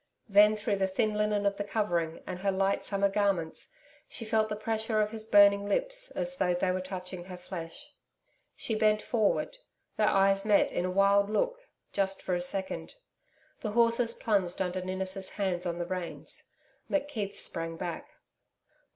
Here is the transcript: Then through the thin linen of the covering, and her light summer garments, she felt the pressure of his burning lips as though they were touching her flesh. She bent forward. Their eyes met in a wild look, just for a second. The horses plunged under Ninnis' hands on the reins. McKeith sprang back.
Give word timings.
Then 0.27 0.55
through 0.55 0.77
the 0.77 0.87
thin 0.87 1.13
linen 1.13 1.45
of 1.45 1.57
the 1.57 1.63
covering, 1.63 2.23
and 2.25 2.39
her 2.39 2.51
light 2.51 2.83
summer 2.83 3.07
garments, 3.07 3.71
she 4.07 4.25
felt 4.25 4.49
the 4.49 4.55
pressure 4.55 4.99
of 4.99 5.11
his 5.11 5.27
burning 5.27 5.67
lips 5.67 6.09
as 6.09 6.37
though 6.37 6.55
they 6.55 6.71
were 6.71 6.81
touching 6.81 7.25
her 7.25 7.37
flesh. 7.37 7.93
She 8.55 8.73
bent 8.73 9.03
forward. 9.03 9.59
Their 9.97 10.07
eyes 10.07 10.43
met 10.43 10.71
in 10.71 10.85
a 10.85 10.89
wild 10.89 11.29
look, 11.29 11.67
just 11.93 12.23
for 12.23 12.33
a 12.33 12.41
second. 12.41 12.95
The 13.59 13.73
horses 13.73 14.15
plunged 14.15 14.59
under 14.59 14.81
Ninnis' 14.81 15.29
hands 15.29 15.67
on 15.67 15.77
the 15.77 15.85
reins. 15.85 16.45
McKeith 16.89 17.35
sprang 17.35 17.77
back. 17.77 18.09